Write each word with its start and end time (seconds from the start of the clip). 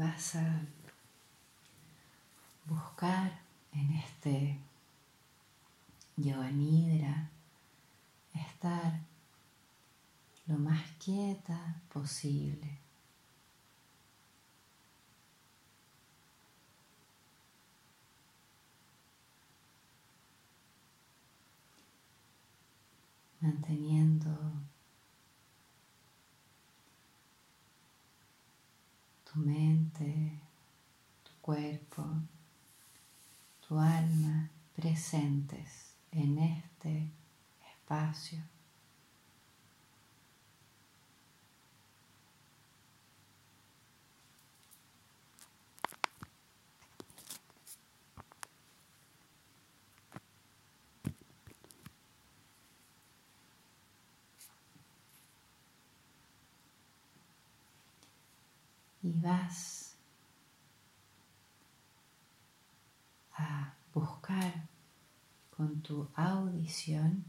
vas 0.00 0.36
a 0.36 0.62
buscar 2.64 3.38
en 3.74 3.92
este 3.92 4.58
nidra 6.52 7.28
estar 8.34 9.00
lo 10.46 10.56
más 10.56 10.82
quieta 10.98 11.82
posible. 11.92 12.78
manteniendo 23.42 24.30
tu 29.32 29.38
mente, 29.38 30.40
tu 31.22 31.30
cuerpo, 31.40 32.04
tu 33.60 33.78
alma 33.78 34.50
presentes 34.74 35.94
en 36.10 36.38
este 36.38 37.12
espacio. 37.72 38.49
Y 59.10 59.20
vas 59.20 59.96
a 63.36 63.74
buscar 63.92 64.68
con 65.56 65.80
tu 65.80 66.08
audición 66.14 67.24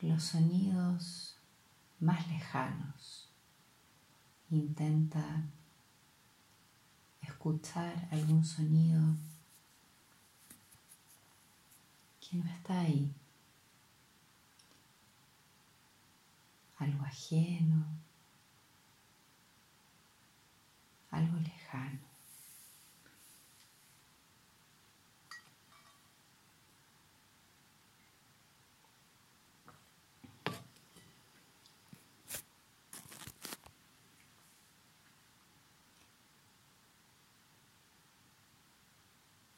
los 0.00 0.22
sonidos 0.22 1.36
más 2.00 2.26
lejanos. 2.28 3.28
Intenta 4.50 5.44
escuchar 7.22 8.08
algún 8.10 8.44
sonido 8.44 9.00
que 12.20 12.36
no 12.36 12.44
está 12.50 12.80
ahí. 12.80 13.10
Algo 16.78 17.04
ajeno, 17.04 17.86
algo 21.12 21.38
lejano. 21.38 22.00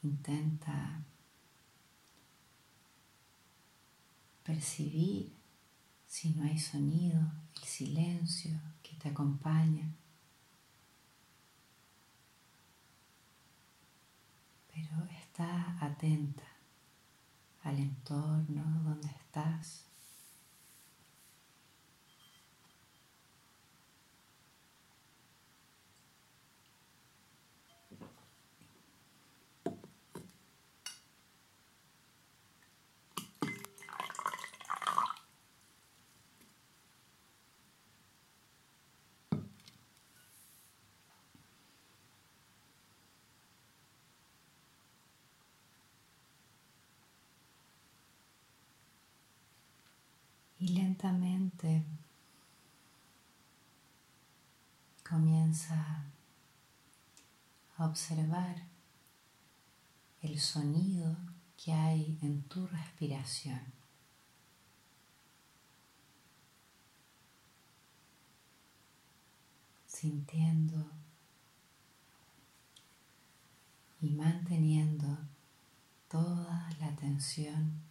Intenta 0.03 1.03
percibir 4.43 5.33
si 6.07 6.31
no 6.31 6.45
hay 6.45 6.59
sonido, 6.59 7.21
el 7.57 7.63
silencio 7.63 8.53
que 8.83 8.95
te 8.97 9.09
acompaña. 9.09 9.89
Pero 14.75 15.07
está 15.09 15.77
atenta 15.81 16.43
al 17.63 17.79
entorno 17.79 18.65
donde 18.83 19.09
estás. 19.09 19.94
Y 50.65 50.69
lentamente 50.69 51.85
comienza 55.07 56.07
a 57.77 57.85
observar 57.85 58.63
el 60.23 60.41
sonido 60.41 61.19
que 61.63 61.71
hay 61.75 62.19
en 62.23 62.45
tu 62.45 62.67
respiración. 62.67 63.61
Sintiendo 69.87 70.87
y 74.01 74.09
manteniendo 74.15 75.19
toda 76.09 76.71
la 76.81 76.87
atención 76.87 77.84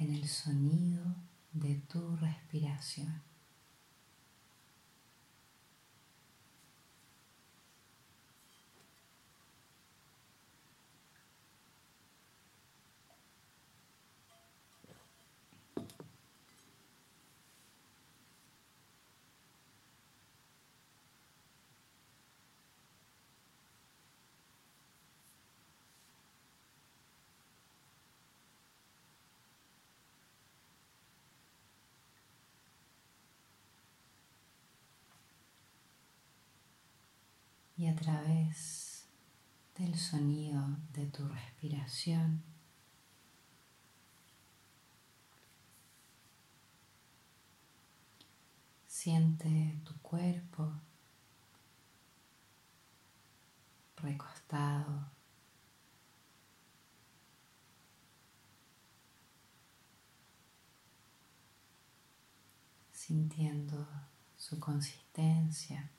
en 0.00 0.14
el 0.14 0.26
sonido 0.26 1.14
de 1.52 1.74
tu 1.76 2.16
respiración. 2.16 3.22
Y 37.80 37.88
a 37.88 37.96
través 37.96 39.06
del 39.78 39.96
sonido 39.96 40.62
de 40.92 41.06
tu 41.06 41.26
respiración. 41.26 42.42
Siente 48.86 49.80
tu 49.82 49.98
cuerpo 50.02 50.70
recostado. 53.96 55.10
Sintiendo 62.92 63.88
su 64.36 64.60
consistencia 64.60 65.90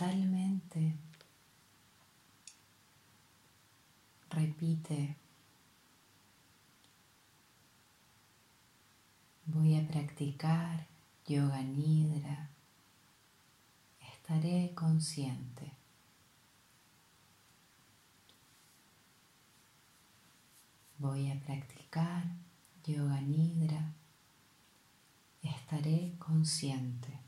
mentalmente 0.00 0.96
repite, 4.30 5.16
voy 9.44 9.76
a 9.76 9.86
practicar 9.86 10.86
yoga 11.26 11.62
nidra, 11.62 12.48
estaré 14.14 14.72
consciente. 14.74 15.72
voy 20.96 21.30
a 21.30 21.40
practicar 21.40 22.24
yoga 22.84 23.20
nidra, 23.20 23.92
estaré 25.42 26.14
consciente. 26.18 27.20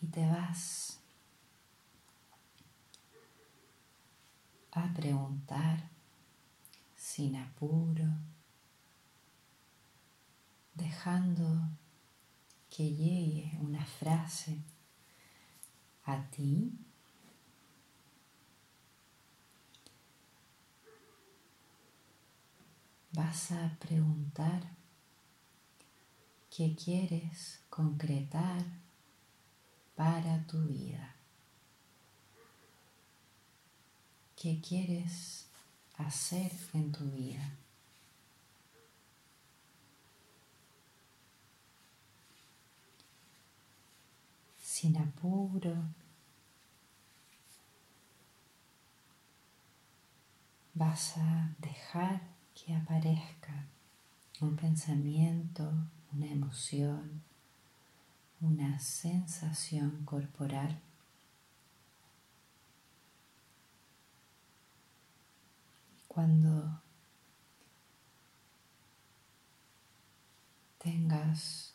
y 0.00 0.04
te 0.16 0.26
vas 0.26 0.98
a 4.72 4.94
preguntar 4.94 5.90
sin 6.96 7.36
apuro, 7.36 8.06
dejando 10.72 11.68
que 12.70 12.94
llegue 12.94 13.58
una 13.60 13.84
frase 13.84 14.56
a 16.06 16.22
ti. 16.30 16.72
Vas 23.12 23.52
a 23.52 23.76
preguntar 23.78 24.62
qué 26.48 26.74
quieres 26.74 27.60
concretar 27.68 28.85
para 29.96 30.46
tu 30.46 30.62
vida. 30.64 31.14
¿Qué 34.36 34.60
quieres 34.60 35.48
hacer 35.96 36.52
en 36.74 36.92
tu 36.92 37.04
vida? 37.10 37.56
Sin 44.60 44.98
apuro, 44.98 45.74
vas 50.74 51.16
a 51.16 51.54
dejar 51.58 52.20
que 52.54 52.74
aparezca 52.74 53.66
un 54.42 54.54
pensamiento, 54.54 55.72
una 56.12 56.26
emoción, 56.26 57.22
una 58.40 58.78
sensación 58.78 60.04
corporal. 60.04 60.80
Cuando 66.08 66.80
tengas 70.78 71.74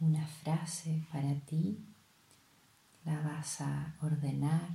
una 0.00 0.26
frase 0.26 1.04
para 1.12 1.34
ti, 1.40 1.84
la 3.04 3.20
vas 3.20 3.60
a 3.60 3.94
ordenar 4.00 4.70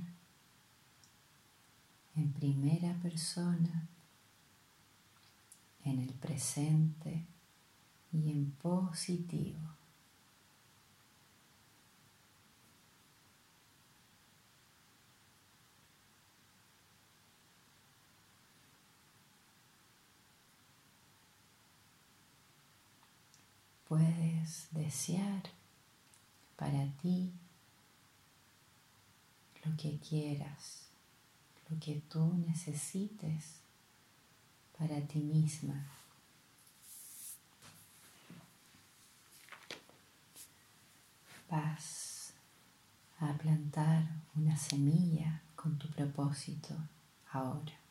en 2.14 2.32
primera 2.32 2.94
persona, 3.02 3.88
en 5.84 6.00
el 6.00 6.14
presente 6.14 7.26
y 8.12 8.30
en 8.30 8.52
positivo. 8.52 9.75
Puedes 23.88 24.68
desear 24.72 25.42
para 26.56 26.86
ti 27.02 27.32
lo 29.64 29.76
que 29.76 29.98
quieras, 29.98 30.86
lo 31.68 31.78
que 31.78 32.02
tú 32.08 32.34
necesites 32.46 33.56
para 34.78 35.00
ti 35.02 35.18
misma. 35.18 35.86
Vas 41.50 42.32
a 43.20 43.32
plantar 43.34 44.04
una 44.34 44.56
semilla 44.56 45.42
con 45.54 45.78
tu 45.78 45.88
propósito 45.88 46.74
ahora. 47.32 47.85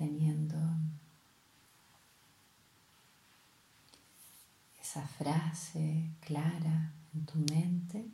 Manteniendo 0.00 0.56
esa 4.80 5.06
frase 5.06 6.10
clara 6.20 6.92
en 7.14 7.26
tu 7.26 7.38
mente. 7.38 8.08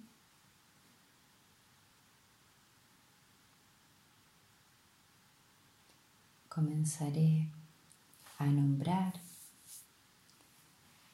Comenzaré 6.48 7.48
a 8.38 8.46
nombrar 8.46 9.12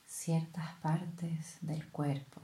ciertas 0.06 0.74
partes 0.76 1.58
del 1.60 1.86
cuerpo, 1.90 2.40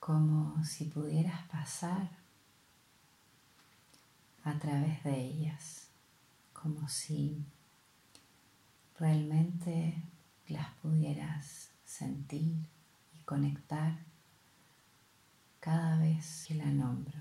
como 0.00 0.62
si 0.64 0.84
pudieras 0.86 1.46
pasar 1.48 2.25
a 4.46 4.56
través 4.60 5.02
de 5.02 5.20
ellas, 5.20 5.88
como 6.52 6.88
si 6.88 7.44
realmente 8.96 10.00
las 10.46 10.68
pudieras 10.74 11.70
sentir 11.84 12.54
y 13.12 13.18
conectar 13.24 13.98
cada 15.58 15.98
vez 15.98 16.44
que 16.46 16.54
la 16.54 16.66
nombro. 16.66 17.18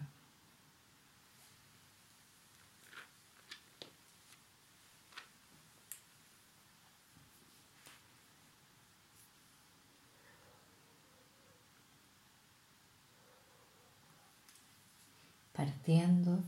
partiendo 15.54 16.44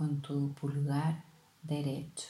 con 0.00 0.22
tu 0.22 0.54
pulgar 0.54 1.22
derecho. 1.62 2.28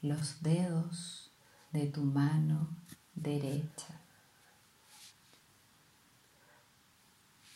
Los 0.00 0.40
dedos 0.44 1.32
de 1.72 1.86
tu 1.88 2.02
mano 2.02 2.68
derecha. 3.16 4.00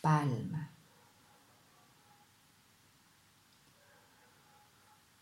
Palma. 0.00 0.70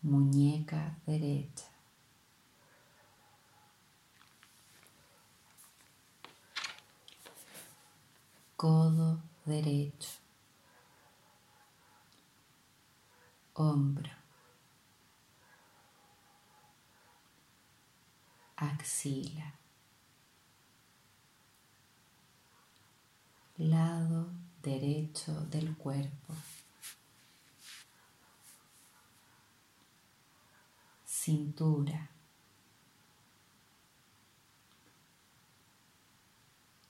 Muñeca 0.01 0.97
derecha. 1.05 1.67
Codo 8.55 9.21
derecho. 9.45 10.20
Hombro, 13.61 14.09
axila, 18.55 19.53
lado 23.57 24.31
derecho 24.63 25.31
del 25.47 25.75
cuerpo, 25.77 26.33
cintura, 31.05 32.09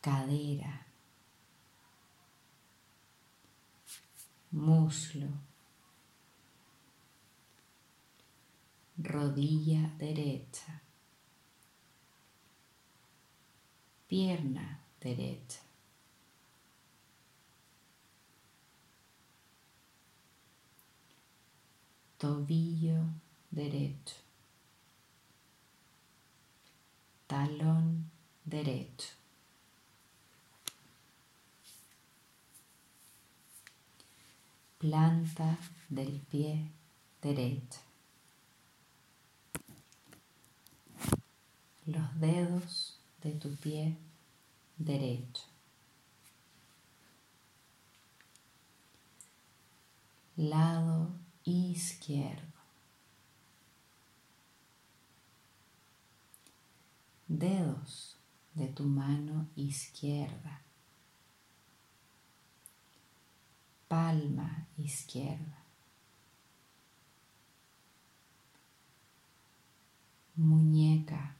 cadera, 0.01 0.85
muslo, 4.51 5.50
rodilla 9.03 9.89
derecha, 9.97 10.81
pierna 14.07 14.79
derecha. 14.99 15.59
Tobillo 22.17 23.03
derecho, 23.49 24.15
talón 27.27 28.11
derecho. 28.45 29.21
planta 34.81 35.59
del 35.89 36.19
pie 36.31 36.71
derecho. 37.21 37.90
Los 41.85 42.19
dedos 42.19 42.99
de 43.21 43.31
tu 43.31 43.55
pie 43.55 43.97
derecho. 44.77 45.43
Lado 50.35 51.11
izquierdo. 51.43 52.41
Dedos 57.27 58.17
de 58.53 58.67
tu 58.67 58.83
mano 58.83 59.47
izquierda. 59.55 60.61
palma 63.91 64.67
izquierda, 64.77 65.65
muñeca 70.37 71.35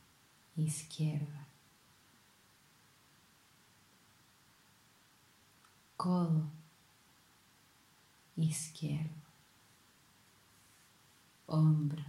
izquierda, 0.62 1.48
codo 5.98 6.50
izquierdo, 8.36 9.28
hombro, 11.48 12.04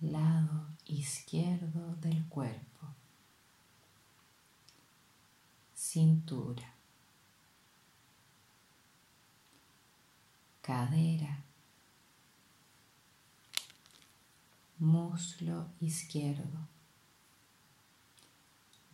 lado 0.00 0.68
izquierdo 0.86 1.96
del 1.96 2.26
cuerpo. 2.28 2.74
cintura, 5.94 6.74
cadera, 10.60 11.43
muslo 14.84 15.70
izquierdo, 15.80 16.68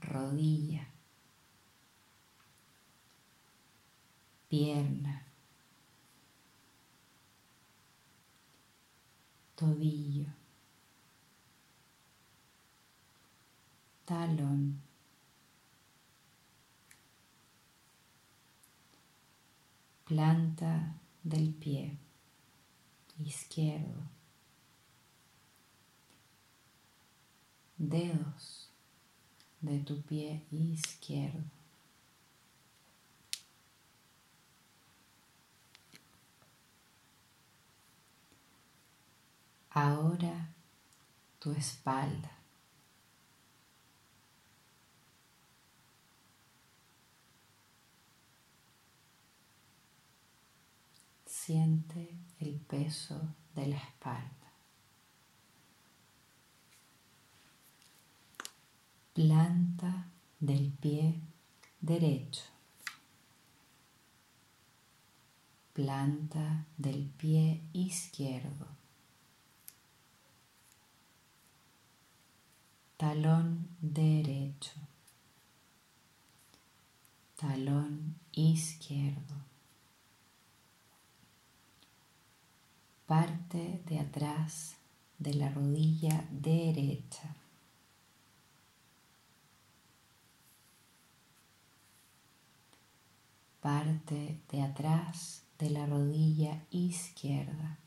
rodilla, 0.01 0.87
pierna, 4.49 5.27
tobillo, 9.57 10.27
talón, 14.05 14.81
planta 20.05 20.95
del 21.23 21.53
pie. 21.55 21.97
Izquierdo, 23.19 24.10
dedos 27.81 28.69
de 29.63 29.79
tu 29.79 30.03
pie 30.03 30.45
izquierdo. 30.51 31.41
Ahora 39.71 40.51
tu 41.39 41.53
espalda. 41.53 42.31
Siente 51.25 52.15
el 52.41 52.61
peso 52.61 53.35
de 53.55 53.69
la 53.69 53.77
espalda. 53.77 54.40
Planta 59.23 60.07
del 60.39 60.73
pie 60.81 61.21
derecho. 61.79 62.43
Planta 65.75 66.65
del 66.79 67.05
pie 67.19 67.61
izquierdo. 67.75 68.67
Talón 72.97 73.69
derecho. 73.83 74.81
Talón 77.37 78.17
izquierdo. 78.33 79.35
parte 83.05 83.83
de 83.85 83.99
atrás 83.99 84.77
de 85.19 85.35
la 85.35 85.51
rodilla 85.51 86.25
derecha. 86.31 87.35
Parte 93.61 94.41
de 94.51 94.63
atrás 94.63 95.45
de 95.59 95.71
la 95.71 95.87
rodilla 95.87 96.65
izquierda. 96.71 97.79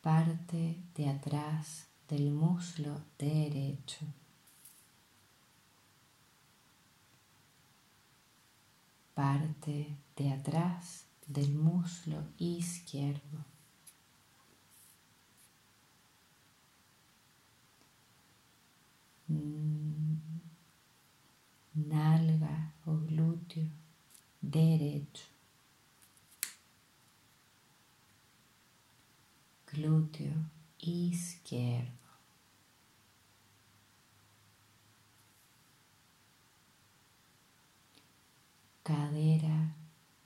Parte 0.00 0.82
de 0.94 1.08
atrás 1.08 1.86
del 2.08 2.32
muslo 2.32 3.00
derecho. 3.18 4.06
parte 9.14 9.96
de 10.16 10.32
atrás 10.32 11.04
del 11.26 11.54
muslo 11.54 12.22
izquierdo. 12.38 13.51
Nalga 21.74 22.72
o 22.86 22.92
glúteo 22.92 23.68
derecho. 24.40 25.26
Glúteo 29.72 30.34
izquierdo. 30.80 32.02
cadera 38.82 39.74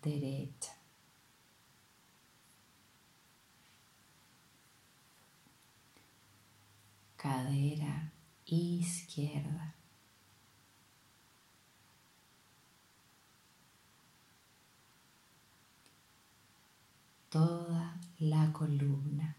derecha. 0.02 0.72
Cadera 7.16 8.12
izquierda. 8.46 9.74
Toda 17.28 18.00
la 18.18 18.52
columna. 18.52 19.36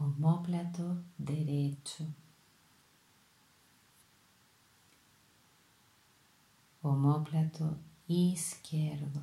omóplato 0.00 1.02
derecho, 1.16 2.04
omóplato 6.82 7.78
izquierdo, 8.06 9.22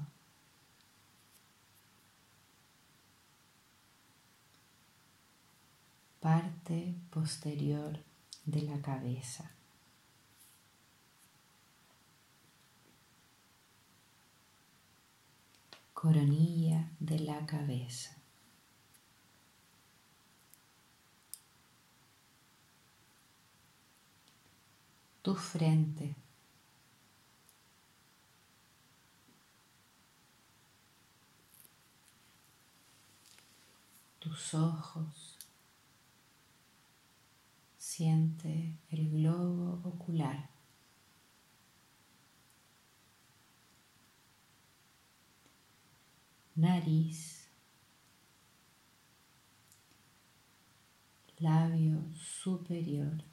parte 6.26 6.96
posterior 7.12 8.00
de 8.46 8.64
la 8.64 8.82
cabeza. 8.82 9.52
Coronilla 15.94 16.90
de 17.00 17.20
la 17.20 17.46
cabeza. 17.46 18.18
Tu 25.22 25.36
frente. 25.36 26.16
Tus 34.18 34.56
ojos. 34.56 35.25
Siente 37.96 38.78
el 38.90 39.10
globo 39.10 39.80
ocular. 39.88 40.50
Nariz. 46.56 47.48
Labio 51.38 52.04
superior. 52.14 53.24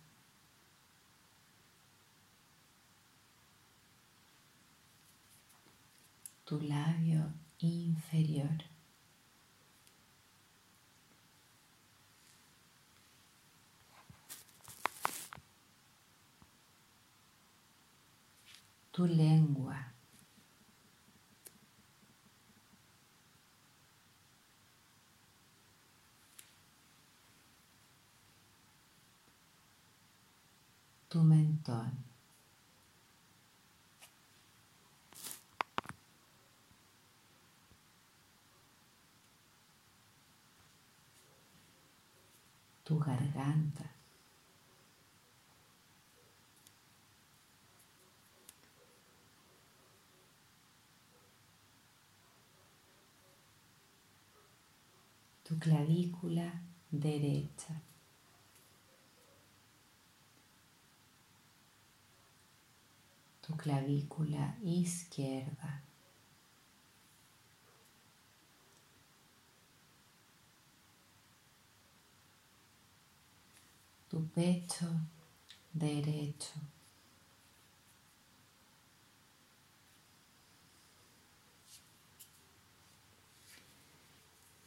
Tu 6.45 6.61
labio 6.61 7.35
inferior. 7.59 8.72
Tu 18.93 19.07
lengua. 19.07 19.93
Tu 31.09 31.23
mentón. 31.23 32.05
Tu 42.85 42.99
garganta. 42.99 43.92
Tu 55.53 55.59
clavícula 55.59 56.51
derecha. 56.91 57.75
Tu 63.43 63.55
clavícula 63.57 64.57
izquierda. 64.63 65.83
Tu 74.09 74.27
pecho 74.35 74.87
derecho. 75.75 76.61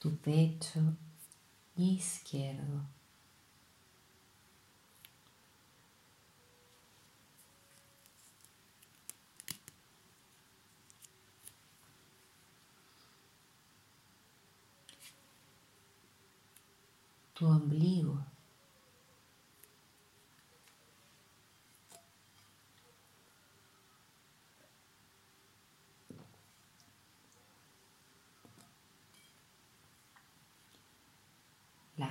Tu 0.05 0.11
pecho 0.17 0.95
izquierdo. 1.75 2.85
Tu 17.33 17.45
ombligo. 17.47 18.34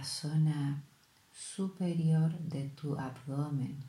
Zona 0.04 0.82
superior 1.32 2.30
de 2.38 2.70
tu 2.76 2.96
abdomen, 2.96 3.82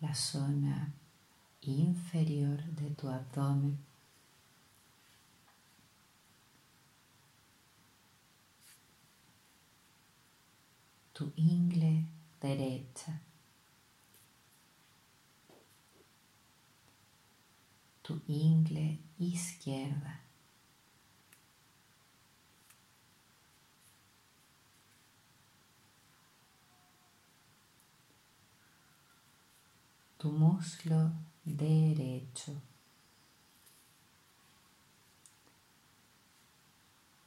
la 0.00 0.14
zona 0.14 0.92
inferior 1.60 2.62
de 2.62 2.90
tu 2.94 3.08
abdomen, 3.08 3.78
tu 11.12 11.32
ingle 11.36 12.06
derecha, 12.40 13.20
tu 18.02 18.20
ingle 18.26 18.98
izquierda. 19.18 20.21
Tu 30.22 30.30
muslo 30.30 31.10
derecho, 31.44 32.52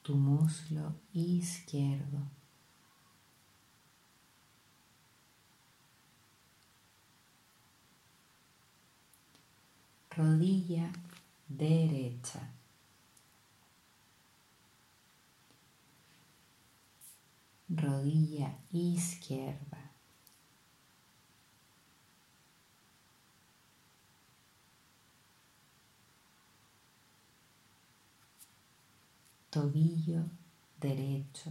tu 0.01 0.15
muslo 0.15 0.93
izquierdo. 1.13 2.21
Rodilla 10.15 10.89
derecha. 11.49 12.47
Rodilla 17.67 18.57
izquierda. 18.71 19.74
Tobillo 29.55 30.21
derecho. 30.81 31.49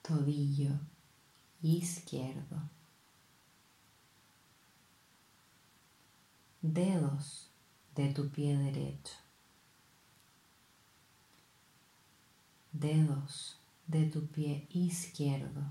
Tobillo 0.00 0.72
izquierdo. 1.60 2.62
Dedos 6.62 7.50
de 7.94 8.08
tu 8.14 8.30
pie 8.30 8.56
derecho. 8.56 9.16
Dedos 12.72 13.60
de 13.86 14.06
tu 14.06 14.26
pie 14.28 14.66
izquierdo. 14.70 15.62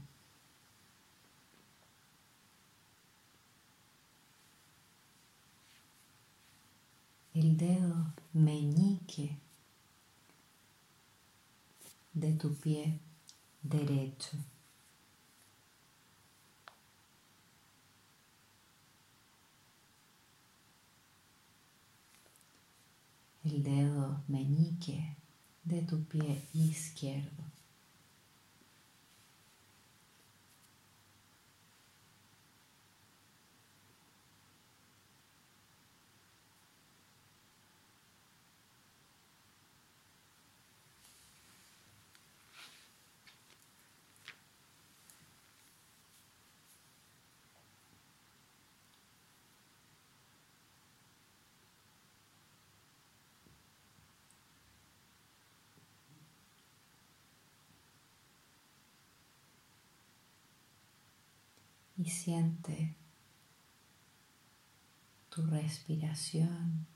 El 7.39 7.55
dedo 7.55 8.13
meñique 8.33 9.37
de 12.13 12.33
tu 12.33 12.51
pie 12.55 12.99
derecho. 13.61 14.37
el 23.43 23.63
dedo 23.63 24.23
meñique 24.27 25.15
de 25.63 25.81
tu 25.83 26.03
pie 26.05 26.41
izquierdo. 26.53 27.46
Siente 62.07 62.95
tu 65.29 65.45
respiración. 65.45 66.87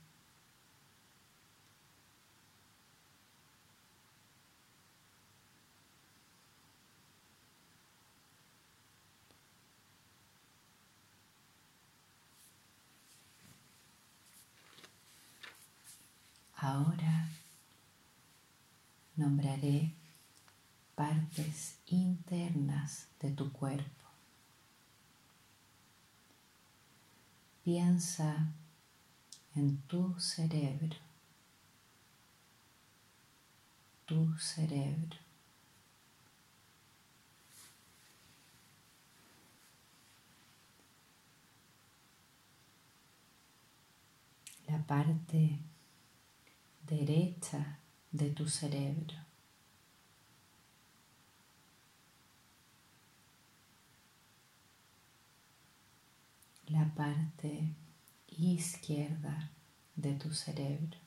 Ahora 16.56 17.28
nombraré 19.16 19.94
partes 20.94 21.80
internas 21.88 23.08
de 23.20 23.32
tu 23.32 23.52
cuerpo. 23.52 24.01
Piensa 27.64 28.54
en 29.56 29.78
tu 29.88 30.16
cerebro, 30.20 30.98
tu 34.08 34.36
cerebro. 34.40 35.18
La 44.68 44.80
parte 44.80 45.60
derecha 46.88 47.80
de 48.12 48.32
tu 48.32 48.48
cerebro. 48.48 49.31
Parte 56.96 57.76
izquierda 58.28 59.52
de 59.96 60.14
tu 60.14 60.34
cerebro. 60.34 60.98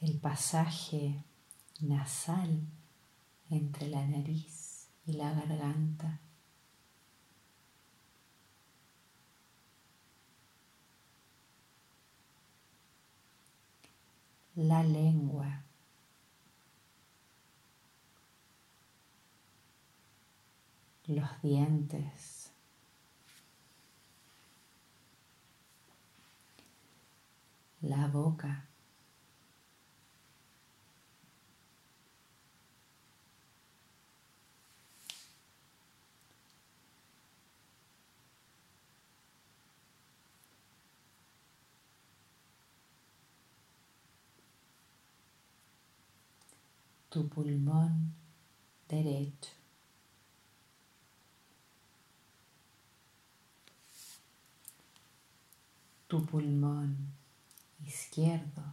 El 0.00 0.18
pasaje 0.18 1.22
nasal 1.80 2.60
entre 3.50 3.88
la 3.88 4.06
nariz 4.06 4.88
y 5.06 5.12
la 5.12 5.32
garganta. 5.34 6.20
La 14.54 14.82
lengua 14.82 15.64
los 21.10 21.42
dientes. 21.42 22.52
La 27.82 28.06
boca. 28.08 28.66
tu 47.10 47.28
pulmón 47.28 48.14
derecho. 48.88 49.59
Tu 56.10 56.26
pulmón 56.26 57.14
izquierdo. 57.86 58.64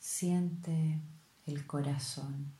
Siente 0.00 1.00
el 1.46 1.64
corazón. 1.68 2.52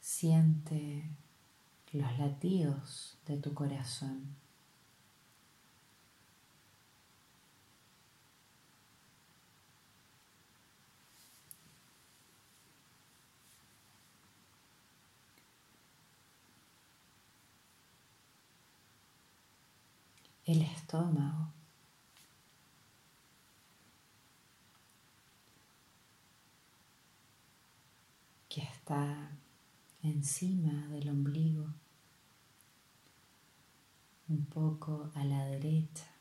Siente 0.00 1.10
los 1.92 2.18
latidos 2.18 3.18
de 3.26 3.36
tu 3.36 3.52
corazón. 3.52 4.45
El 20.46 20.62
estómago. 20.62 21.52
que 28.48 28.62
está 28.62 29.36
encima 30.02 30.86
del 30.88 31.10
ombligo, 31.10 31.66
un 34.28 34.46
poco 34.46 35.10
a 35.14 35.24
la 35.24 35.44
derecha. 35.44 36.16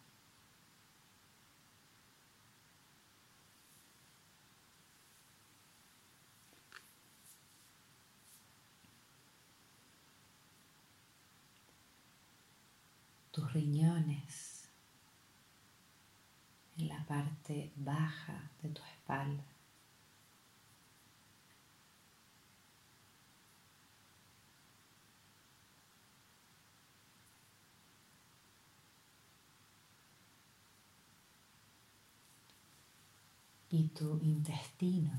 tus 13.35 13.44
riñones 13.55 14.67
en 16.77 16.89
la 16.89 17.05
parte 17.05 17.71
baja 17.77 18.51
de 18.61 18.69
tu 18.69 18.81
espalda. 18.83 19.45
Y 33.69 33.87
tu 33.89 34.19
intestino, 34.21 35.11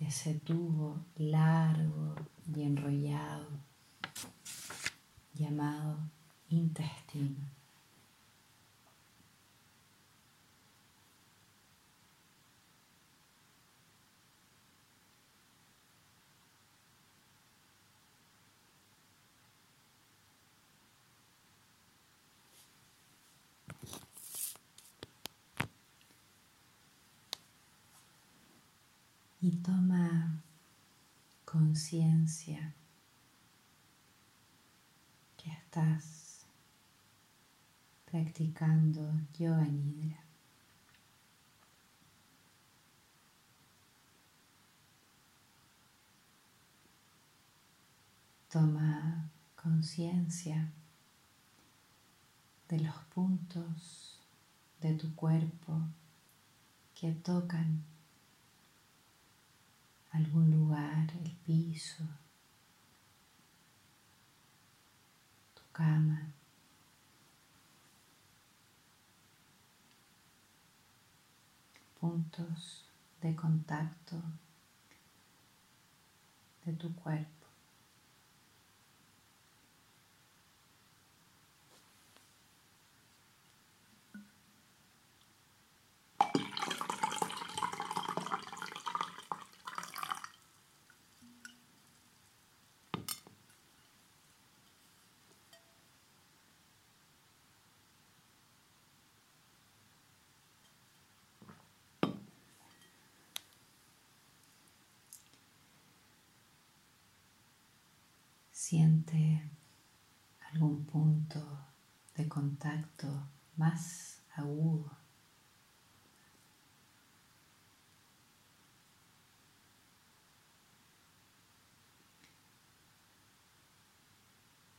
ese 0.00 0.34
tubo 0.40 1.04
largo 1.16 2.16
y 2.52 2.62
enrollado 2.62 3.69
llamado 5.34 5.98
intestino. 6.48 7.36
Y 29.42 29.52
toma 29.62 30.42
conciencia 31.46 32.74
estás 35.70 36.46
practicando 38.10 39.00
yoga 39.38 39.62
nidra. 39.62 40.18
Toma 48.48 49.30
conciencia 49.54 50.72
de 52.68 52.80
los 52.80 52.96
puntos 53.14 54.18
de 54.80 54.94
tu 54.94 55.14
cuerpo 55.14 55.80
que 56.96 57.12
tocan 57.12 57.84
algún 60.10 60.50
lugar, 60.50 61.12
el 61.24 61.30
piso, 61.46 62.02
tu 65.54 65.62
cama. 65.80 66.20
puntos 71.98 72.84
de 73.20 73.34
contacto 73.36 74.16
de 76.64 76.72
tu 76.72 76.94
cuerpo. 76.94 77.39
Siente 108.70 109.50
algún 110.52 110.84
punto 110.84 111.40
de 112.14 112.28
contacto 112.28 113.26
más 113.56 114.22
agudo. 114.36 114.96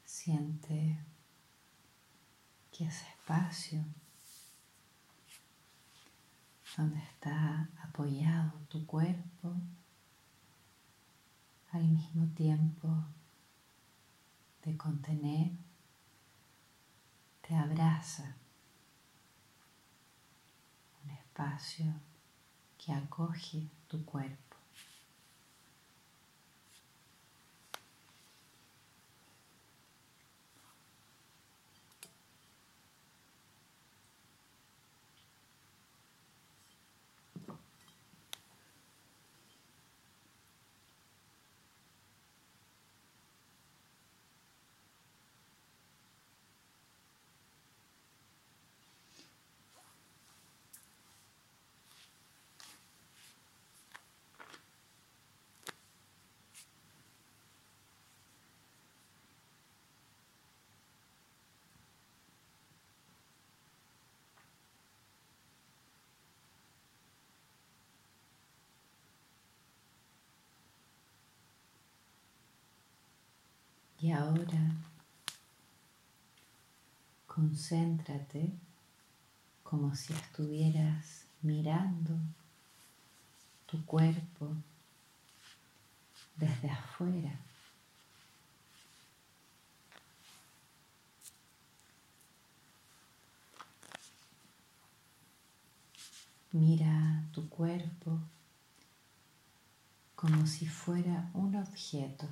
Siente 0.05 1.03
que 2.71 2.85
ese 2.85 3.05
espacio 3.09 3.83
donde 6.77 6.97
está 6.97 7.69
apoyado 7.83 8.53
tu 8.69 8.85
cuerpo 8.85 9.53
al 11.73 11.89
mismo 11.89 12.25
tiempo 12.27 13.05
de 14.63 14.77
contener, 14.77 15.51
te 17.41 17.55
abraza. 17.55 18.35
Un 21.03 21.09
espacio 21.11 21.93
que 22.77 22.93
acoge 22.93 23.69
tu 23.87 24.05
cuerpo. 24.05 24.50
Y 74.01 74.11
ahora 74.11 74.75
concéntrate 77.27 78.51
como 79.61 79.93
si 79.95 80.11
estuvieras 80.11 81.27
mirando 81.43 82.17
tu 83.67 83.85
cuerpo 83.85 84.55
desde 86.35 86.71
afuera. 86.71 87.39
Mira 96.53 97.23
tu 97.31 97.47
cuerpo 97.49 98.19
como 100.15 100.47
si 100.47 100.65
fuera 100.65 101.29
un 101.35 101.55
objeto. 101.55 102.27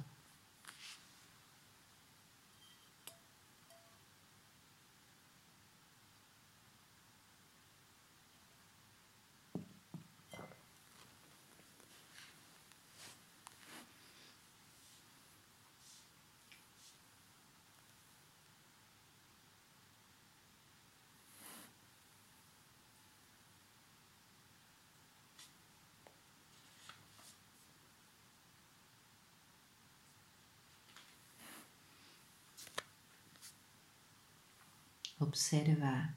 Observa 35.30 36.15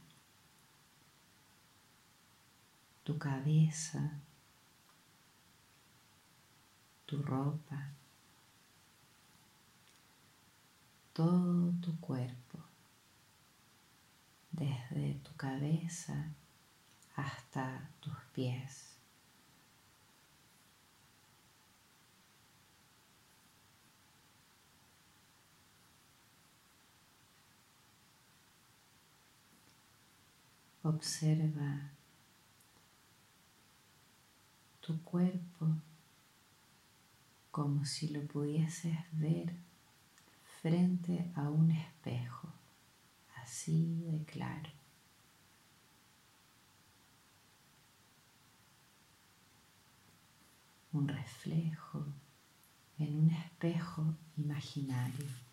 tu 3.05 3.19
cabeza, 3.19 4.11
tu 7.05 7.21
ropa, 7.23 7.91
todo 11.13 11.75
tu 11.83 12.01
cuerpo, 12.01 12.59
desde 14.51 15.21
tu 15.23 15.37
cabeza 15.37 16.33
hasta 17.15 17.91
tus 18.01 18.17
pies. 18.35 18.92
Observa 30.85 31.93
tu 34.81 35.01
cuerpo 35.05 35.69
como 37.53 37.85
si 37.85 38.09
lo 38.09 38.27
pudieses 38.27 38.97
ver 39.13 39.55
frente 40.61 41.31
a 41.37 41.51
un 41.51 41.71
espejo, 41.71 42.49
así 43.37 44.03
de 44.11 44.25
claro. 44.25 44.71
Un 50.93 51.07
reflejo 51.07 52.05
en 52.99 53.19
un 53.19 53.31
espejo 53.31 54.15
imaginario. 54.37 55.52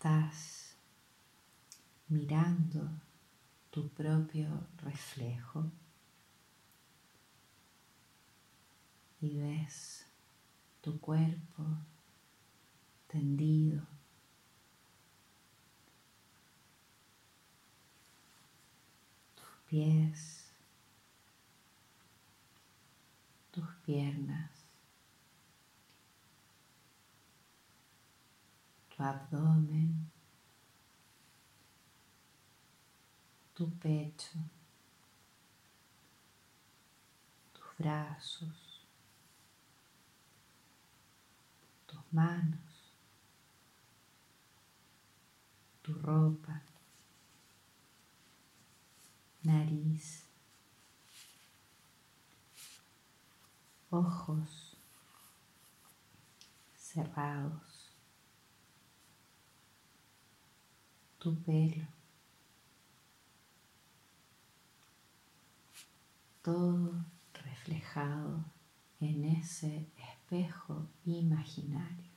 Estás 0.00 0.78
mirando 2.08 2.88
tu 3.70 3.86
propio 3.90 4.48
reflejo 4.78 5.70
y 9.20 9.36
ves 9.36 10.06
tu 10.80 10.98
cuerpo 11.00 11.64
tendido. 13.08 13.82
Tus 19.34 19.68
pies, 19.68 20.50
tus 23.50 23.68
piernas, 23.84 24.59
tu 29.00 29.04
abdomen, 29.06 30.10
tu 33.54 33.66
pecho, 33.80 34.38
tus 37.54 37.64
brazos, 37.78 38.86
manos, 42.12 42.92
tu 45.80 45.94
ropa, 46.02 46.60
nariz, 49.42 50.24
ojos 53.90 54.76
cerrados, 56.76 57.69
tu 61.20 61.34
pelo, 61.42 61.86
todo 66.42 67.04
reflejado 67.34 68.42
en 69.00 69.24
ese 69.26 69.86
espejo 69.98 70.88
imaginario. 71.04 72.10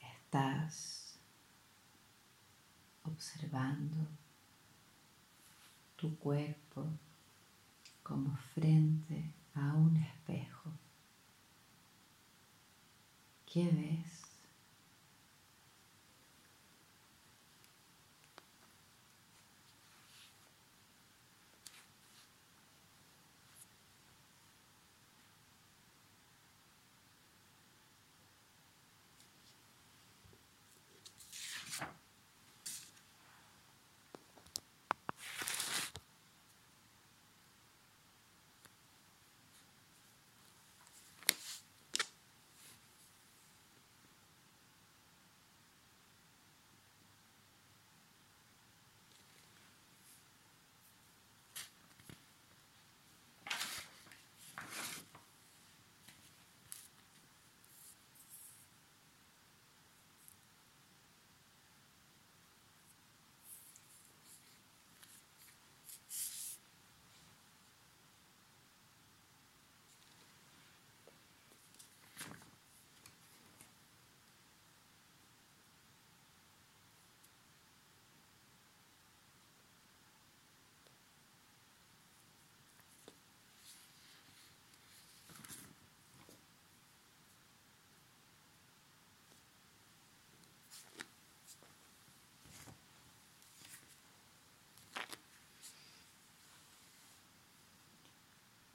Estás 0.00 0.99
observando 3.12 4.06
tu 5.96 6.16
cuerpo 6.18 6.86
como 8.02 8.36
frente 8.54 9.34
a 9.54 9.74
un 9.74 9.96
espejo. 9.96 10.72
¿Qué 13.46 13.64
ves? 13.64 14.30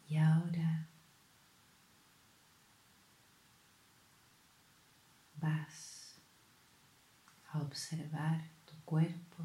Y 0.07 0.17
ahora 0.17 0.87
vas 5.41 6.15
a 7.51 7.59
observar 7.75 8.41
tu 8.63 8.73
cuerpo 8.85 9.43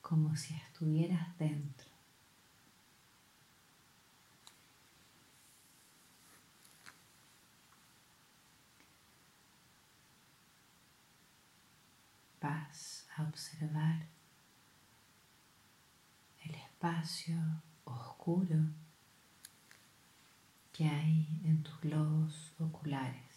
como 0.00 0.34
si 0.36 0.54
estuvieras 0.54 1.36
dentro. 1.36 1.90
Vas 12.40 13.06
a 13.14 13.24
observar 13.24 14.06
el 16.42 16.54
espacio 16.54 17.36
oscuro 17.84 18.56
que 20.72 20.88
hay 20.88 21.42
en 21.44 21.62
tus 21.62 21.78
globos 21.82 22.54
oculares. 22.58 23.29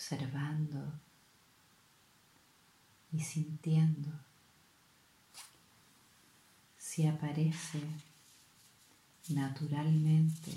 Observando 0.00 0.98
y 3.12 3.20
sintiendo 3.20 4.10
si 6.78 7.06
aparece 7.06 7.82
naturalmente 9.28 10.52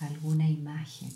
alguna 0.00 0.46
imagen. 0.46 1.10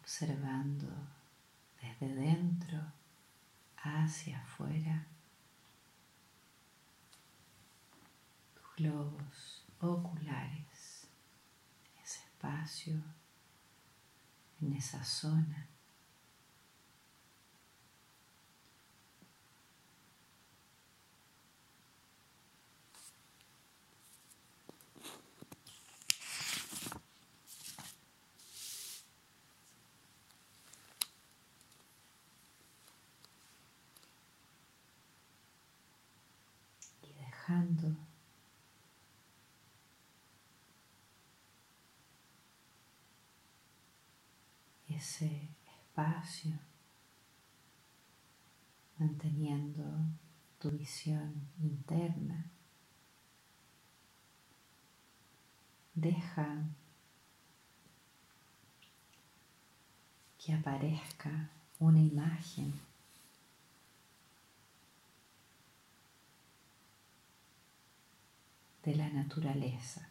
Observando 0.00 0.86
desde 1.82 2.14
dentro 2.14 2.78
hacia 3.82 4.40
afuera. 4.40 5.09
Globos 8.80 9.62
oculares, 9.78 11.06
ese 12.02 12.20
espacio 12.24 12.94
en 14.62 14.72
esa 14.72 15.04
zona. 15.04 15.66
Y 37.02 37.12
dejando 37.12 38.10
ese 45.20 45.50
espacio, 45.66 46.58
manteniendo 48.98 49.84
tu 50.58 50.70
visión 50.70 51.48
interna. 51.60 52.46
Deja 55.94 56.64
que 60.38 60.54
aparezca 60.54 61.50
una 61.78 62.00
imagen 62.00 62.72
de 68.82 68.96
la 68.96 69.10
naturaleza. 69.10 70.09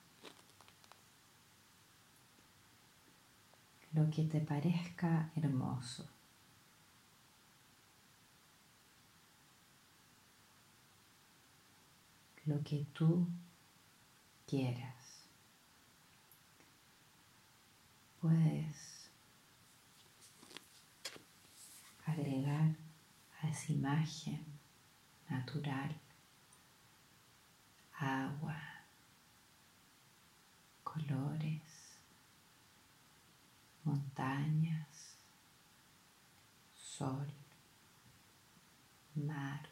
Lo 3.93 4.09
que 4.09 4.23
te 4.23 4.39
parezca 4.41 5.31
hermoso. 5.35 6.07
Lo 12.45 12.63
que 12.63 12.85
tú 12.93 13.27
quieras. 14.47 14.95
Puedes 18.21 19.09
agregar 22.05 22.75
a 23.41 23.49
esa 23.49 23.71
imagen 23.71 24.43
natural 25.29 25.95
agua, 27.99 28.57
colores, 30.83 31.68
montañas, 33.89 35.17
sol, 36.75 37.27
mar. 39.15 39.67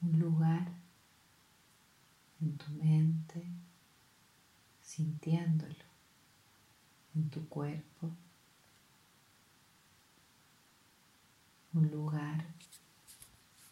Un 0.00 0.18
lugar 0.18 0.72
en 2.40 2.56
tu 2.58 2.70
mente, 2.72 3.46
sintiéndolo 4.80 5.86
en 7.14 7.30
tu 7.30 7.48
cuerpo. 7.48 8.10
Un 11.74 11.90
lugar 11.90 12.51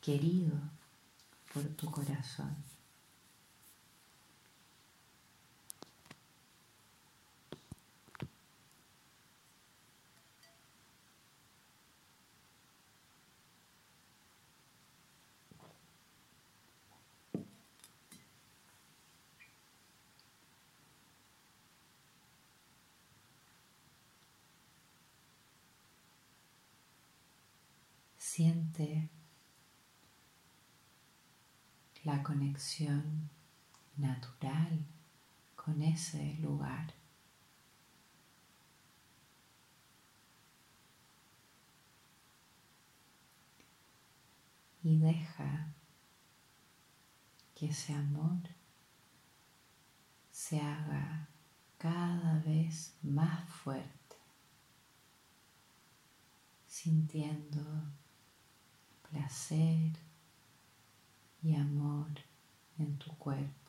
querido 0.00 0.58
por 1.52 1.64
tu 1.76 1.90
corazón. 1.90 2.56
Siente 28.16 29.10
la 32.10 32.24
conexión 32.24 33.30
natural 33.96 34.84
con 35.54 35.80
ese 35.80 36.34
lugar. 36.40 36.92
Y 44.82 44.98
deja 44.98 45.72
que 47.54 47.66
ese 47.66 47.94
amor 47.94 48.40
se 50.32 50.60
haga 50.60 51.28
cada 51.78 52.40
vez 52.40 52.96
más 53.02 53.48
fuerte, 53.48 54.16
sintiendo 56.66 57.62
placer, 59.08 60.09
y 61.42 61.54
amor 61.54 62.08
en 62.78 62.98
tu 62.98 63.16
cuerpo. 63.16 63.59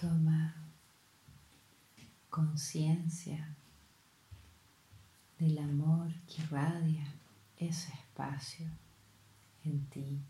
Toma 0.00 0.54
conciencia 2.30 3.56
del 5.40 5.58
amor 5.58 6.14
que 6.28 6.40
irradia 6.42 7.04
ese 7.56 7.92
espacio 7.94 8.70
en 9.64 9.84
ti. 9.86 10.22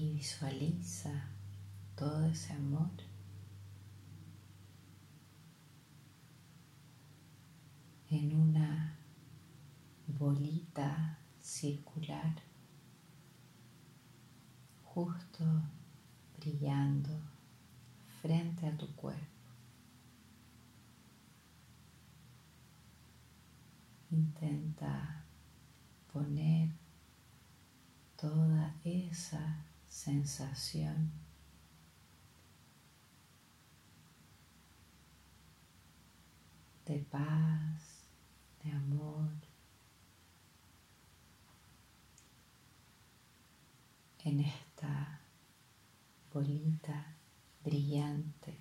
y 0.00 0.09
visualiza 0.20 1.30
todo 1.96 2.26
ese 2.26 2.52
amor 2.52 2.90
en 8.10 8.36
una 8.36 8.98
bolita 10.06 11.18
circular 11.40 12.34
justo 14.84 15.42
brillando 16.38 17.18
frente 18.20 18.66
a 18.66 18.76
tu 18.76 18.94
cuerpo. 18.94 19.24
Intenta 24.10 25.24
poner 26.12 26.68
toda 28.18 28.74
esa 28.84 29.69
sensación 30.04 31.12
de 36.86 36.98
paz, 37.00 38.08
de 38.64 38.72
amor, 38.72 39.28
en 44.24 44.40
esta 44.40 45.20
bolita 46.32 47.14
brillante 47.62 48.56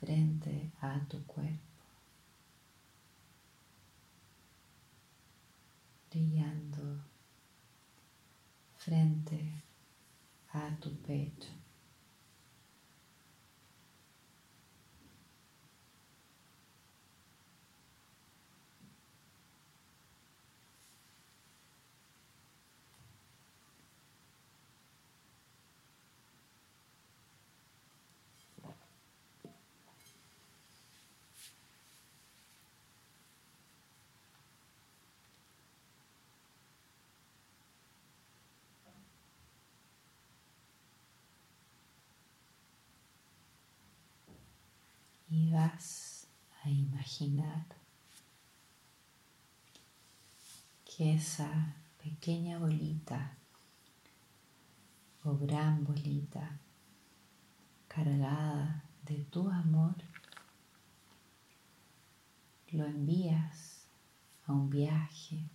frente 0.00 0.72
a 0.80 0.98
tu 1.08 1.24
cuerpo. 1.26 1.60
brillando 6.10 7.04
frente 8.76 9.59
a 10.80 10.82
tu 10.82 10.90
pecho. 11.02 11.60
y 45.30 45.48
vas 45.52 46.26
a 46.64 46.70
imaginar 47.00 47.64
que 50.84 51.14
esa 51.14 51.74
pequeña 52.02 52.58
bolita 52.58 53.36
o 55.24 55.34
gran 55.34 55.82
bolita 55.82 56.58
cargada 57.88 58.84
de 59.06 59.24
tu 59.30 59.48
amor 59.48 59.94
lo 62.72 62.84
envías 62.84 63.86
a 64.46 64.52
un 64.52 64.68
viaje 64.68 65.48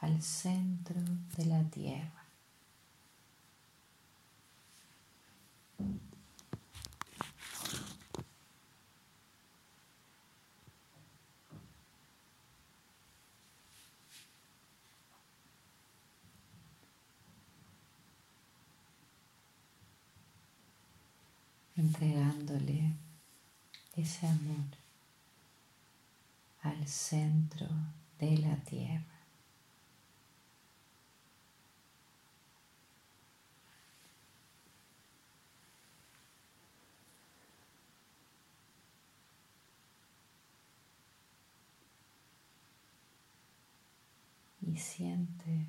al 0.00 0.20
centro 0.20 1.00
de 1.36 1.46
la 1.46 1.64
tierra. 1.70 2.24
Ese 23.96 24.26
amor 24.26 24.66
al 26.62 26.86
centro 26.86 27.68
de 28.18 28.38
la 28.38 28.56
tierra. 28.56 29.04
Y 44.62 44.76
siente 44.78 45.66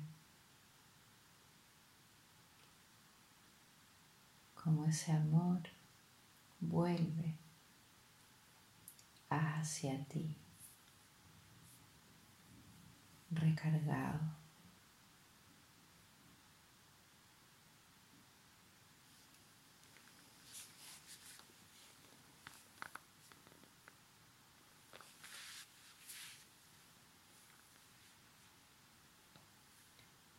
como 4.54 4.84
ese 4.86 5.12
amor 5.12 5.75
vuelve 6.60 7.36
hacia 9.28 10.04
ti, 10.04 10.36
recargado. 13.30 14.36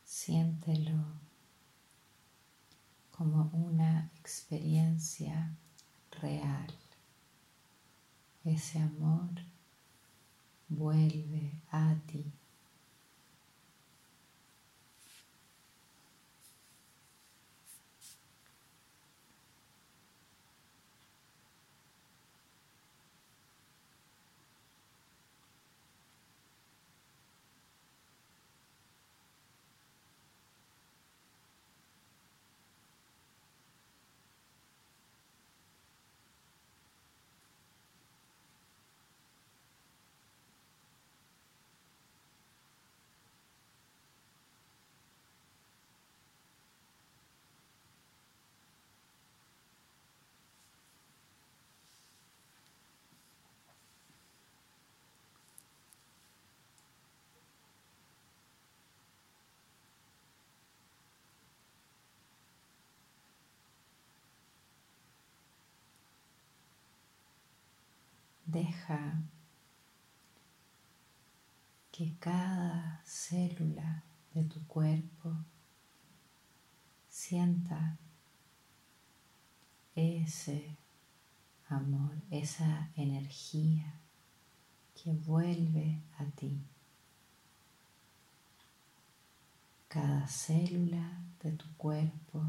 Siéntelo 0.03 1.05
como 3.11 3.49
una 3.53 4.11
experiencia 4.19 5.36
Ese 8.57 8.79
amor 8.79 9.29
vuelve 10.67 11.61
a 11.71 11.93
ti. 12.07 12.36
Deja 68.57 69.13
que 71.91 72.15
cada 72.19 73.03
célula 73.05 74.03
de 74.33 74.45
tu 74.45 74.65
cuerpo 74.65 75.31
sienta 77.07 77.99
ese 79.95 80.75
amor, 81.69 82.15
esa 82.31 82.89
energía 82.95 83.93
que 84.95 85.13
vuelve 85.13 86.01
a 86.17 86.25
ti. 86.25 86.59
Cada 89.87 90.27
célula 90.27 91.21
de 91.43 91.51
tu 91.51 91.67
cuerpo 91.77 92.43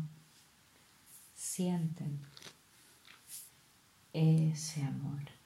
sienten 1.34 2.18
ese 4.14 4.82
amor. 4.84 5.37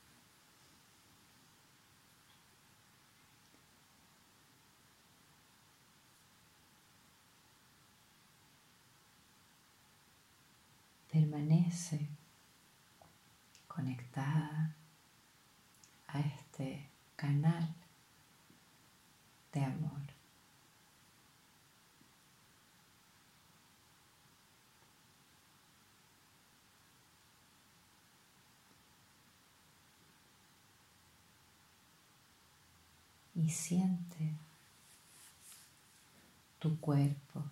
Permanece 11.13 12.09
conectada 13.69 14.75
a 16.09 16.21
este 16.21 16.89
canal 17.17 17.69
de 19.53 19.63
amor. 19.63 20.03
y 33.35 33.49
siente 33.49 34.35
tu 36.59 36.79
cuerpo. 36.79 37.43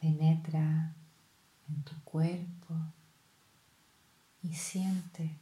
Penetra 0.00 0.94
en 1.68 1.82
tu 1.82 2.00
y 4.42 4.54
siente 4.54 5.36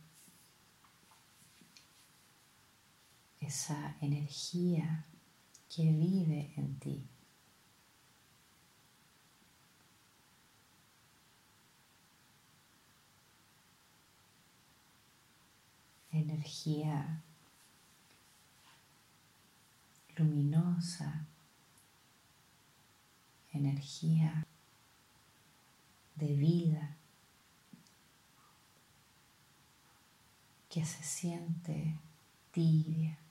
esa 3.41 3.97
energía 4.01 5.05
que 5.75 5.83
vive 5.85 6.53
en 6.57 6.79
ti. 6.79 7.07
Energía 16.11 17.23
luminosa, 20.17 21.27
energía 23.53 24.47
de 26.15 26.35
vida 26.35 26.97
que 30.69 30.85
se 30.85 31.03
siente 31.03 31.99
tibia. 32.53 33.24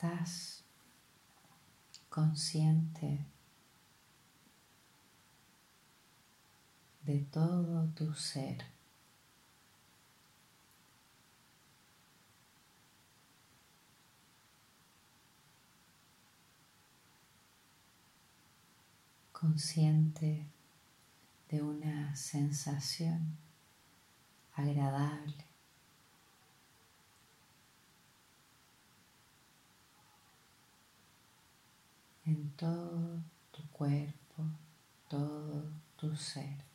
Estás 0.00 0.64
consciente 2.08 3.26
de 7.02 7.18
todo 7.30 7.86
tu 7.94 8.14
ser. 8.14 8.64
consciente 19.32 20.46
de 21.48 21.62
una 21.62 22.14
sensación 22.14 23.38
agradable 24.54 25.50
en 32.30 32.49
todo 32.60 33.22
tu 33.52 33.66
cuerpo, 33.70 34.44
todo 35.08 35.64
tu 35.96 36.14
ser. 36.14 36.70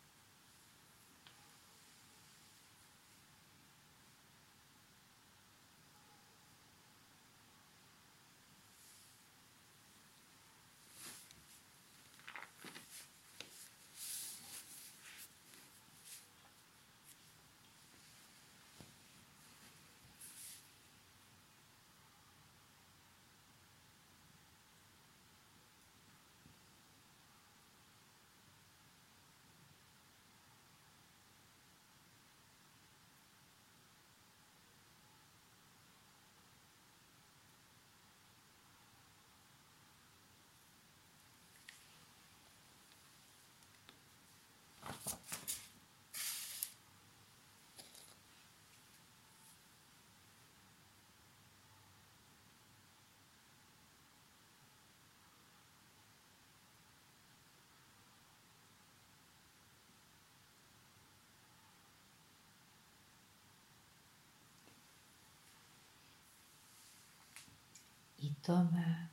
y 68.25 68.34
toma 68.45 69.09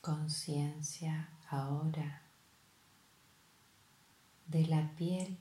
conciencia 0.00 1.28
ahora 1.50 2.22
de 4.46 4.66
la 4.68 4.90
piel. 4.96 5.36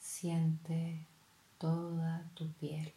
Siente 0.00 1.06
toda 1.58 2.28
tu 2.34 2.50
piel. 2.54 2.92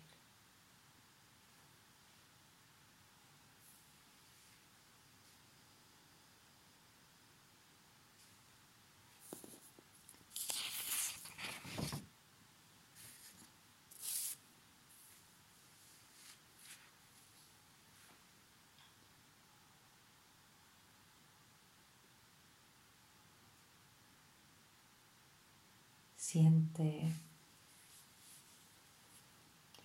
Siente 26.31 27.11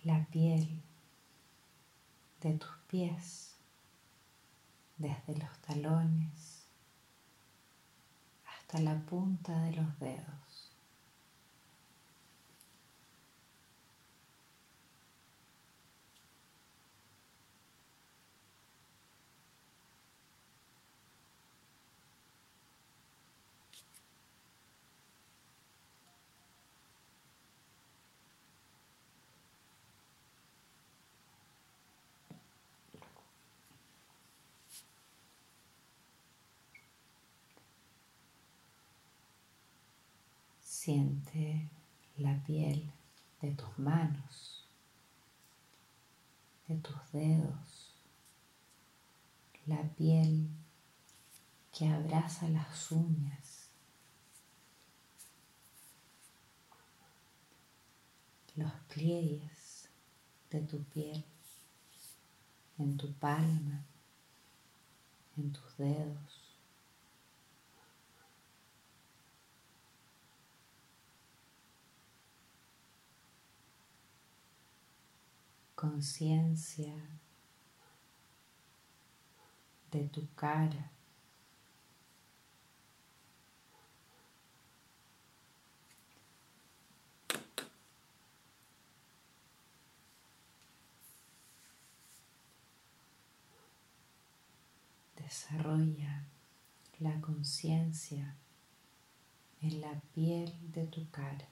la 0.03 0.27
piel 0.27 0.83
de 2.39 2.53
tus 2.53 2.69
pies 2.87 3.55
desde 4.97 5.39
los 5.39 5.59
talones 5.61 6.67
hasta 8.45 8.79
la 8.79 8.95
punta 9.07 9.59
de 9.63 9.71
los 9.71 9.99
dedos. 9.99 10.74
Siente 40.85 41.67
la 42.17 42.43
piel 42.45 42.91
de 43.41 43.49
tus 43.53 43.79
manos, 43.79 44.67
de 46.67 46.75
tus 46.75 47.11
dedos, 47.11 47.95
la 49.65 49.81
piel 49.95 50.47
que 51.73 51.87
abraza 51.87 52.47
las 52.49 52.91
uñas, 52.91 53.71
los 58.55 58.71
pliegues 58.93 59.89
de 60.51 60.61
tu 60.61 60.83
piel, 60.83 61.25
en 62.77 62.95
tu 62.95 63.11
palma, 63.13 63.83
en 65.35 65.51
tus 65.51 65.77
dedos. 65.77 66.44
Conciencia 75.75 76.95
de 79.91 80.07
tu 80.07 80.27
cara. 80.35 80.91
Desarrolla 95.17 96.23
la 96.99 97.19
conciencia 97.19 98.35
en 99.61 99.81
la 99.81 99.99
piel 100.13 100.53
de 100.71 100.85
tu 100.87 101.09
cara. 101.09 101.47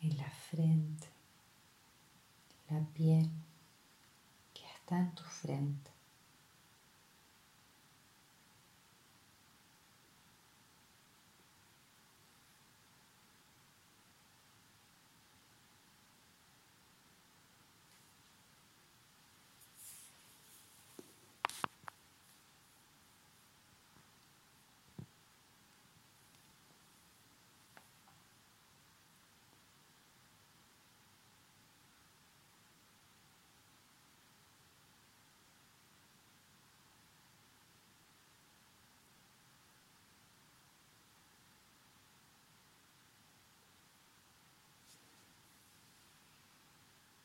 en 0.00 0.16
la 0.16 0.30
la 2.68 2.80
piel 2.94 3.30
que 4.54 4.62
está 4.76 4.98
en 4.98 5.14
tu 5.14 5.24
frente. 5.24 5.90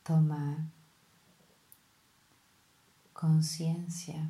Toma 0.05 0.69
conciencia 3.11 4.29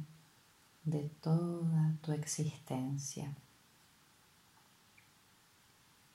de 0.85 1.09
toda 1.19 1.97
tu 2.01 2.13
existencia. 2.13 3.35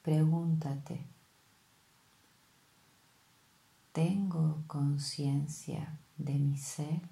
Pregúntate, 0.03 1.07
¿tengo 3.93 4.65
conciencia 4.67 6.01
de 6.17 6.35
mi 6.39 6.57
ser? 6.57 7.03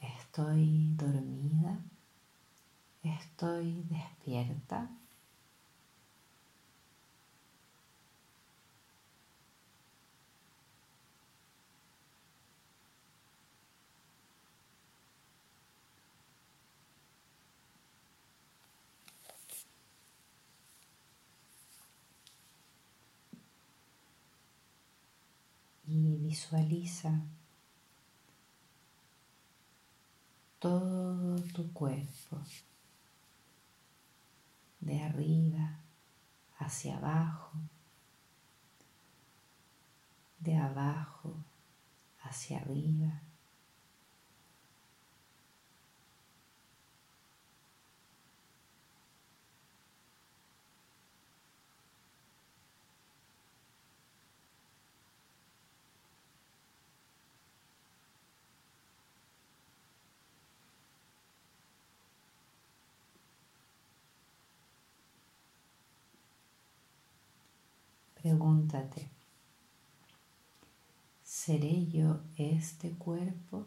¿Estoy 0.00 0.92
dormida? 0.96 1.80
Estoy 3.04 3.84
despierta. 3.90 4.88
Y 25.86 26.16
visualiza 26.16 27.20
todo 30.58 31.36
tu 31.52 31.70
cuerpo 31.74 32.40
de 34.84 35.02
arriba 35.02 35.80
hacia 36.58 36.98
abajo, 36.98 37.52
de 40.38 40.56
abajo 40.56 41.44
hacia 42.22 42.58
arriba. 42.58 43.23
Pregúntate, 68.24 69.10
¿seré 71.22 71.84
yo 71.88 72.22
este 72.38 72.92
cuerpo? 72.96 73.66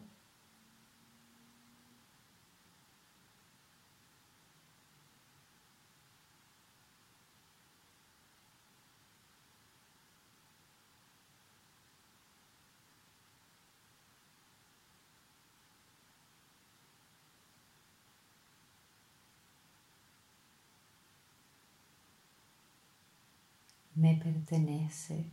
Me 24.08 24.14
pertenece 24.16 25.30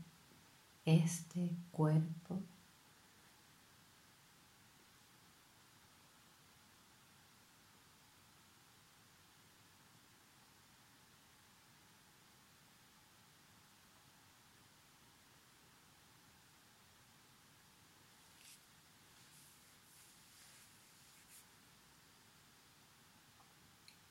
este 0.86 1.56
cuerpo. 1.72 2.42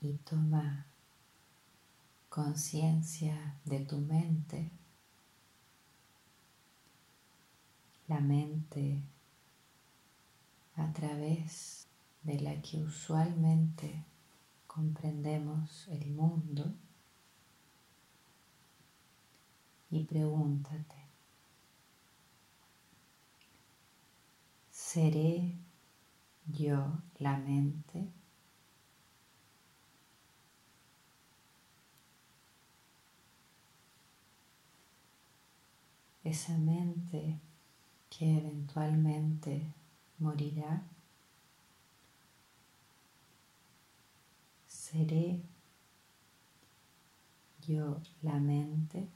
Y 0.00 0.12
toma 0.18 0.86
conciencia 2.34 3.60
de 3.64 3.78
tu 3.78 3.98
mente, 3.98 4.72
la 8.08 8.18
mente 8.18 9.04
a 10.74 10.92
través 10.92 11.86
de 12.24 12.40
la 12.40 12.60
que 12.60 12.82
usualmente 12.82 14.04
comprendemos 14.66 15.86
el 15.86 16.10
mundo, 16.10 16.74
y 19.88 20.02
pregúntate, 20.02 21.06
¿seré 24.72 25.56
yo 26.48 27.00
la 27.20 27.36
mente? 27.36 28.23
Esa 36.24 36.56
mente 36.56 37.38
que 38.08 38.38
eventualmente 38.38 39.62
morirá. 40.18 40.82
Seré 44.66 45.42
yo 47.66 48.00
la 48.22 48.38
mente. 48.40 49.06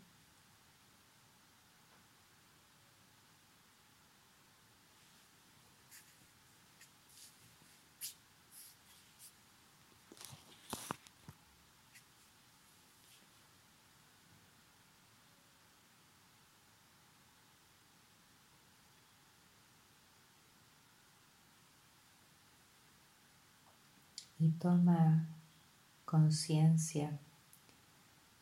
Y 24.38 24.50
toma 24.50 25.28
conciencia 26.04 27.18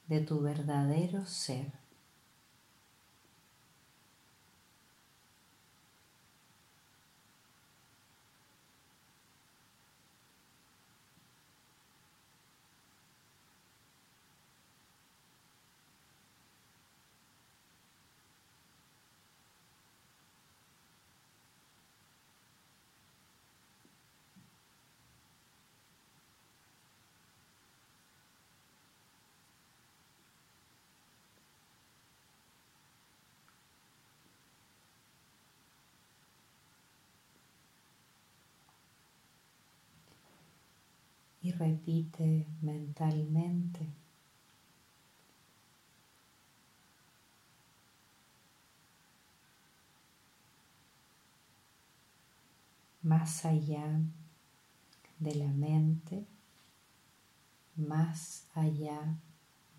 de 0.07 0.21
tu 0.21 0.41
verdadero 0.41 1.27
ser. 1.27 1.86
Repite 41.59 42.47
mentalmente. 42.63 43.87
Más 53.03 53.45
allá 53.45 54.01
de 55.19 55.35
la 55.37 55.53
mente, 55.53 56.27
más 57.77 58.49
allá 58.55 59.17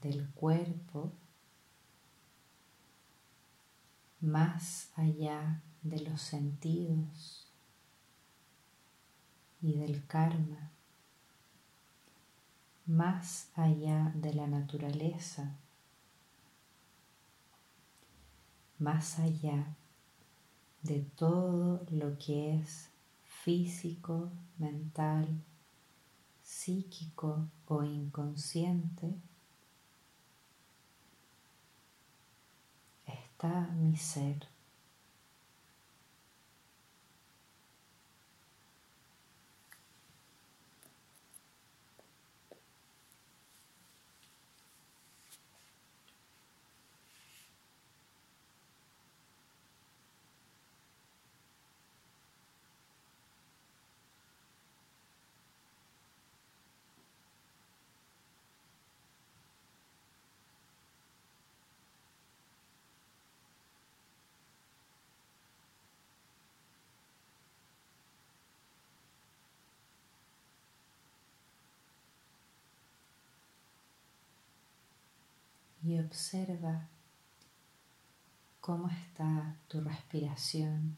del 0.01 0.29
cuerpo, 0.29 1.11
más 4.21 4.91
allá 4.95 5.61
de 5.81 5.99
los 6.01 6.21
sentidos 6.21 7.51
y 9.61 9.77
del 9.77 10.05
karma 10.07 10.71
más 12.87 13.49
allá 13.53 14.13
de 14.15 14.33
la 14.33 14.47
naturaleza, 14.47 15.57
más 18.79 19.19
allá 19.19 19.75
de 20.83 21.01
todo 21.17 21.85
lo 21.91 22.17
que 22.17 22.55
es 22.55 22.89
físico, 23.23 24.31
mental, 24.57 25.27
psíquico 26.41 27.49
o 27.67 27.83
inconsciente, 27.83 29.13
está 33.05 33.67
mi 33.75 33.97
ser. 33.97 34.56
Y 75.87 75.99
observa 75.99 76.89
cómo 78.59 78.89
está 78.89 79.55
tu 79.69 79.79
respiración. 79.79 80.97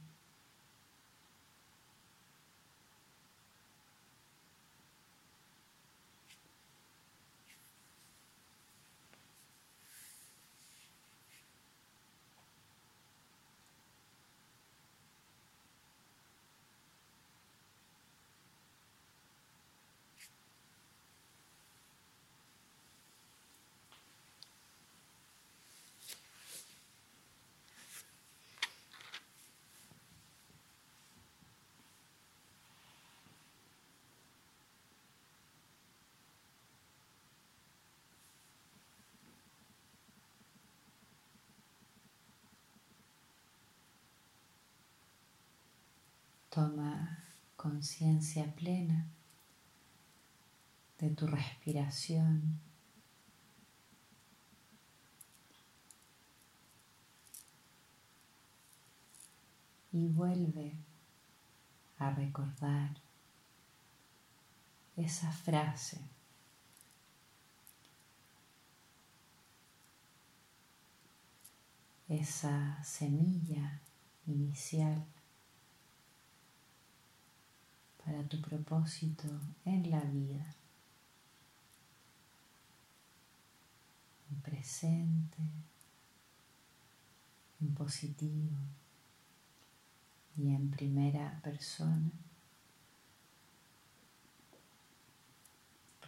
Toma 46.50 47.20
conciencia 47.56 48.56
plena 48.56 49.06
de 50.98 51.10
tu 51.12 51.28
respiración. 51.28 52.60
Y 59.92 60.08
vuelve 60.08 60.74
a 61.98 62.12
recordar 62.12 62.96
esa 64.98 65.32
frase. 65.32 66.00
Esa 72.08 72.84
semilla 72.84 73.82
inicial 74.26 75.06
para 78.10 78.24
tu 78.24 78.42
propósito 78.42 79.28
en 79.66 79.92
la 79.92 80.00
vida, 80.00 80.56
en 84.32 84.42
presente, 84.42 85.38
en 87.62 87.76
positivo 87.76 88.58
y 90.36 90.56
en 90.56 90.72
primera 90.72 91.40
persona. 91.44 92.10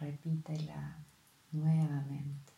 Repítela 0.00 0.96
nuevamente. 1.52 2.51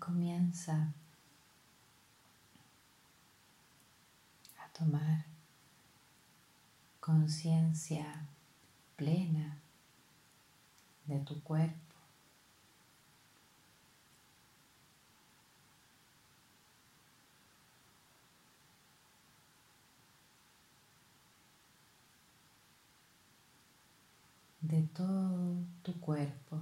Comienza 0.00 0.92
a 4.58 4.72
tomar 4.72 5.26
conciencia 6.98 8.26
plena 8.96 9.58
de 11.06 11.20
tu 11.20 11.40
cuerpo. 11.42 11.90
de 24.60 24.82
todo 24.82 25.64
tu 25.82 25.98
cuerpo. 26.00 26.60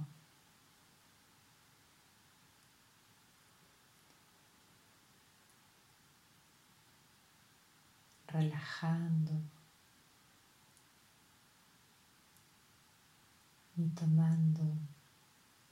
Relajando 8.31 9.31
y 13.75 13.87
tomando 13.89 14.63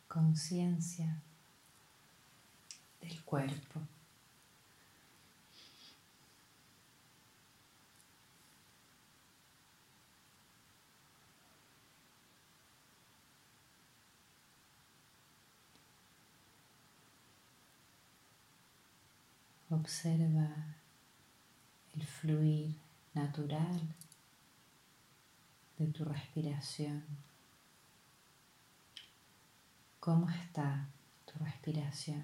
conciencia 0.08 1.22
del 3.02 3.24
cuerpo. 3.24 3.82
Observa 19.70 20.77
el 21.98 22.06
fluir 22.06 22.76
natural 23.14 23.96
de 25.78 25.88
tu 25.88 26.06
respiración. 26.06 27.04
¿Cómo 30.00 30.30
está 30.30 30.90
tu 31.26 31.44
respiración? 31.44 32.24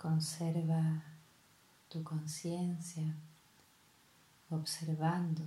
Conserva 0.00 1.02
tu 1.90 2.02
conciencia 2.02 3.04
observando 4.48 5.42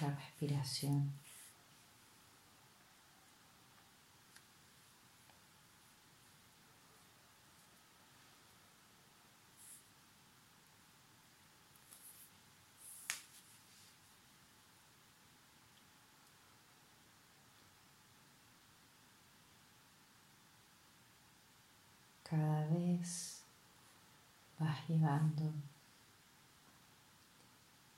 la 0.00 0.10
respiración. 0.10 1.12
Cada 22.24 22.66
vez 22.66 23.36
vas 24.58 24.75
llevando 24.88 25.52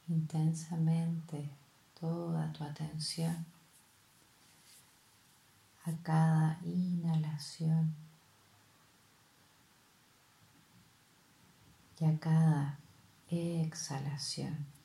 intensamente 0.08 1.50
toda 1.98 2.52
tu 2.52 2.64
atención 2.64 3.46
a 5.84 5.92
cada 6.02 6.60
inhalación 6.64 7.94
y 12.00 12.04
a 12.04 12.18
cada 12.18 12.78
exhalación. 13.30 14.77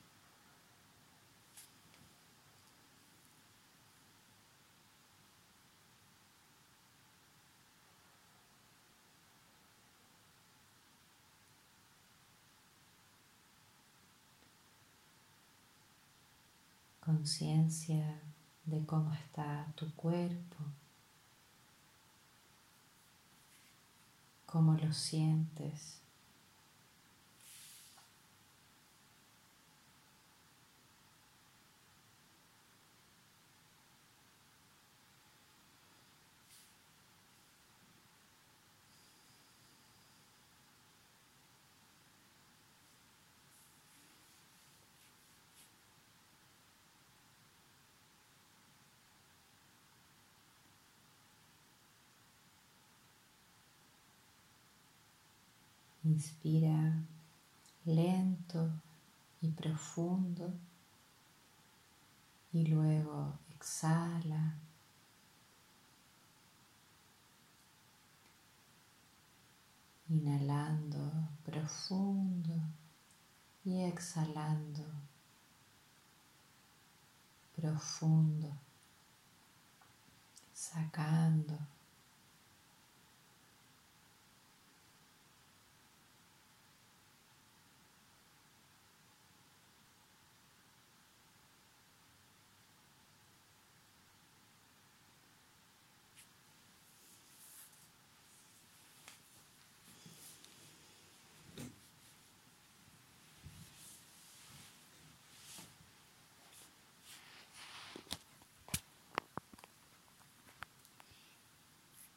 Conciencia 17.04 18.22
de 18.66 18.86
cómo 18.86 19.14
está 19.14 19.74
tu 19.76 19.93
cuerpo, 19.93 20.58
cómo 24.45 24.74
lo 24.76 24.93
sientes. 24.93 26.03
Inspira 56.14 56.93
lento 57.86 58.70
y 59.41 59.49
profundo 59.49 60.53
y 62.51 62.68
luego 62.68 63.34
exhala. 63.55 64.53
Inhalando 70.07 71.30
profundo 71.43 72.61
y 73.66 73.82
exhalando 73.82 74.86
profundo, 77.55 78.51
sacando 80.53 81.57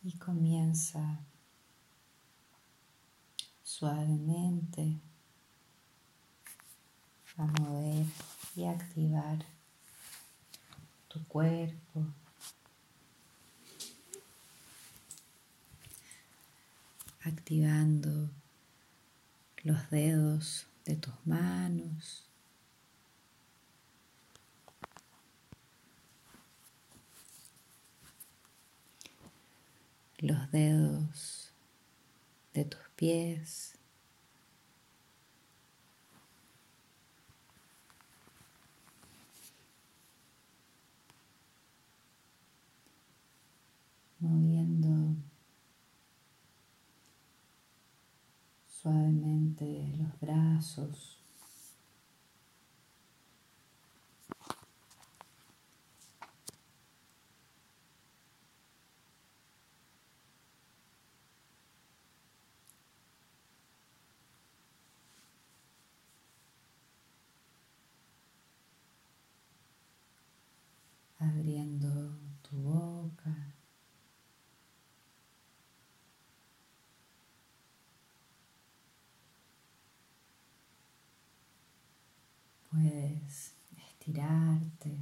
y 0.06 0.12
suavemente 3.62 5.00
a 7.36 7.46
mover 7.60 8.06
y 8.54 8.64
activar 8.64 9.44
tu 11.08 11.26
cuerpo. 11.26 12.06
activando 17.26 18.30
los 19.64 19.90
dedos 19.90 20.66
de 20.84 20.94
tus 20.94 21.14
manos, 21.24 22.24
los 30.18 30.50
dedos 30.50 31.52
de 32.54 32.64
tus 32.64 32.80
pies. 32.96 33.72
moviendo 44.18 45.14
suavemente 48.66 49.92
los 49.98 50.18
brazos. 50.20 51.16
abriendo 71.18 72.18
tu 72.42 72.56
boca. 72.56 73.54
Puedes 82.70 83.54
estirarte, 84.06 85.00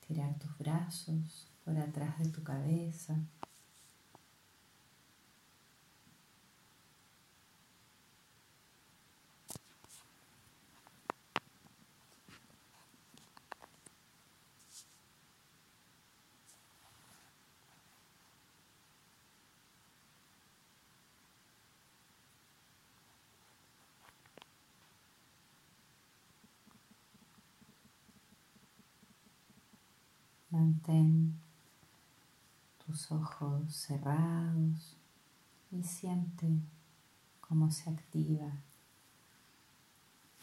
estirar 0.00 0.38
tus 0.38 0.56
brazos 0.56 1.52
por 1.64 1.76
atrás 1.76 2.18
de 2.18 2.30
tu 2.30 2.42
cabeza. 2.42 3.14
Tus 32.86 33.10
ojos 33.10 33.74
cerrados 33.74 34.96
y 35.72 35.82
siente 35.82 36.46
cómo 37.40 37.72
se 37.72 37.90
activa 37.90 38.52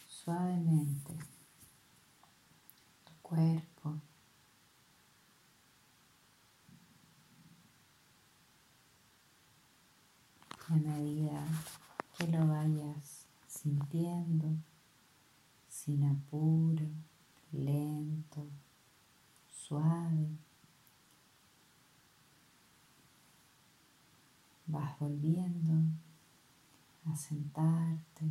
suavemente 0.06 1.14
tu 3.04 3.12
cuerpo. 3.22 3.98
A 10.68 10.76
medida 10.76 11.42
que 12.18 12.26
lo 12.26 12.46
vayas 12.46 13.26
sintiendo, 13.46 14.48
sin 15.70 16.04
apuro, 16.04 16.84
lento, 17.50 18.46
suave. 19.66 20.28
Vas 24.66 24.98
volviendo 24.98 25.72
a 27.06 27.16
sentarte. 27.16 28.30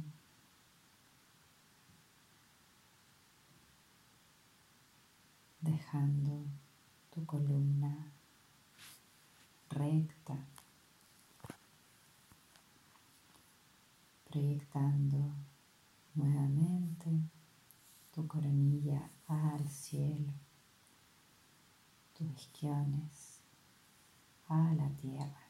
Dejando 5.62 6.46
tu 7.10 7.26
columna 7.26 8.12
recta, 9.70 10.38
proyectando 14.30 15.34
nuevamente 16.16 17.10
tu 18.12 18.28
coronilla 18.28 19.10
al 19.28 19.68
cielo 19.70 20.53
isquiones 22.32 23.42
a 24.48 24.74
la 24.74 24.90
tierra. 24.98 25.43